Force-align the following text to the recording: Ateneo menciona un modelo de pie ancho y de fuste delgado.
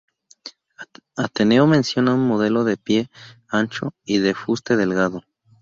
Ateneo 1.15 1.67
menciona 1.67 2.15
un 2.15 2.25
modelo 2.27 2.63
de 2.63 2.75
pie 2.75 3.11
ancho 3.47 3.93
y 4.03 4.17
de 4.17 4.33
fuste 4.33 4.75
delgado. 4.75 5.21